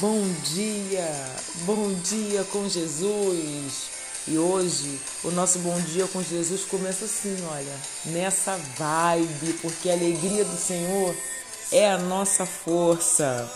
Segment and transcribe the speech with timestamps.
[0.00, 1.08] Bom dia,
[1.64, 3.90] bom dia com Jesus.
[4.26, 7.74] E hoje o nosso bom dia com Jesus começa assim, olha,
[8.06, 11.14] nessa vibe, porque a alegria do Senhor
[11.70, 13.48] é a nossa força.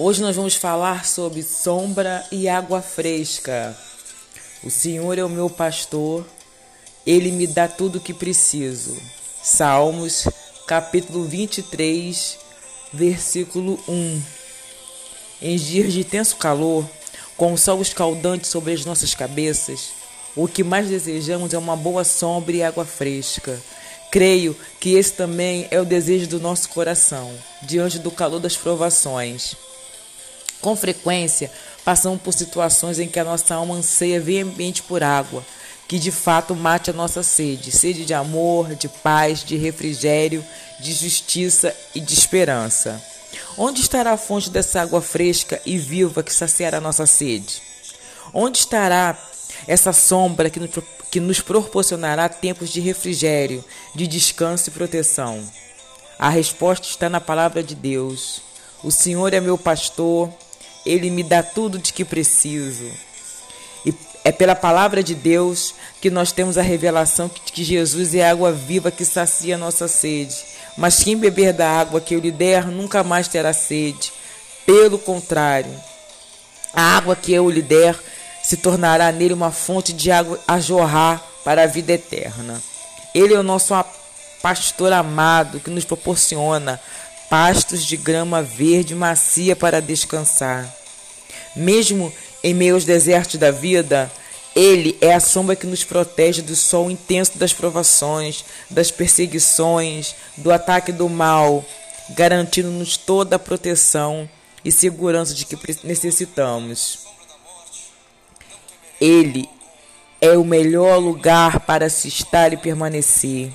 [0.00, 3.76] Hoje nós vamos falar sobre sombra e água fresca.
[4.62, 6.24] O Senhor é o meu pastor,
[7.04, 8.96] ele me dá tudo o que preciso.
[9.42, 10.28] Salmos,
[10.68, 12.38] capítulo 23,
[12.92, 14.22] versículo 1.
[15.42, 16.88] Em dias de intenso calor,
[17.36, 19.88] com o sol escaldante sobre as nossas cabeças,
[20.36, 23.60] o que mais desejamos é uma boa sombra e água fresca.
[24.12, 29.56] Creio que esse também é o desejo do nosso coração, diante do calor das provações.
[30.60, 31.50] Com frequência,
[31.84, 35.44] passamos por situações em que a nossa alma anseia veemente por água,
[35.86, 40.44] que de fato mate a nossa sede sede de amor, de paz, de refrigério,
[40.80, 43.02] de justiça e de esperança.
[43.56, 47.62] Onde estará a fonte dessa água fresca e viva que saciará nossa sede?
[48.32, 49.16] Onde estará
[49.66, 50.70] essa sombra que nos,
[51.10, 55.42] que nos proporcionará tempos de refrigério, de descanso e proteção?
[56.18, 58.42] A resposta está na palavra de Deus.
[58.82, 60.32] O Senhor é meu pastor
[60.84, 62.90] ele me dá tudo de que preciso.
[63.84, 68.26] E é pela palavra de Deus que nós temos a revelação de que Jesus é
[68.26, 70.36] a água viva que sacia a nossa sede.
[70.76, 74.12] Mas quem beber da água que eu lhe der nunca mais terá sede.
[74.64, 75.74] Pelo contrário,
[76.72, 77.98] a água que eu lhe der
[78.42, 82.62] se tornará nele uma fonte de água a jorrar para a vida eterna.
[83.14, 83.74] Ele é o nosso
[84.40, 86.80] pastor amado que nos proporciona
[87.28, 90.72] pastos de grama verde macia para descansar.
[91.54, 92.12] Mesmo
[92.42, 94.10] em meio aos desertos da vida,
[94.54, 100.50] ele é a sombra que nos protege do sol intenso das provações, das perseguições, do
[100.50, 101.64] ataque do mal,
[102.10, 104.28] garantindo-nos toda a proteção
[104.64, 107.06] e segurança de que necessitamos.
[109.00, 109.48] Ele
[110.20, 113.52] é o melhor lugar para se estar e permanecer.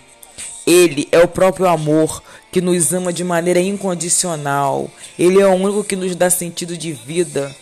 [0.65, 4.89] Ele é o próprio amor que nos ama de maneira incondicional.
[5.17, 7.53] Ele é o único que nos dá sentido de vida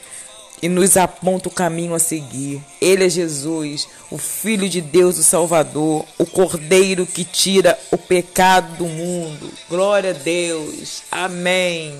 [0.61, 2.61] e nos aponta o caminho a seguir.
[2.79, 8.77] Ele é Jesus, o Filho de Deus, o Salvador, o Cordeiro que tira o pecado
[8.77, 9.49] do mundo.
[9.67, 11.01] Glória a Deus.
[11.11, 11.95] Amém.